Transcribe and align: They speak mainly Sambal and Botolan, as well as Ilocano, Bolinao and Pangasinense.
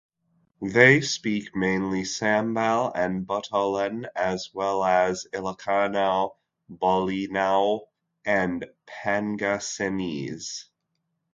They 0.63 1.01
speak 1.01 1.55
mainly 1.55 2.01
Sambal 2.05 2.91
and 2.95 3.27
Botolan, 3.27 4.07
as 4.15 4.49
well 4.51 4.83
as 4.83 5.27
Ilocano, 5.31 6.37
Bolinao 6.71 7.81
and 8.25 8.65
Pangasinense. 8.87 10.63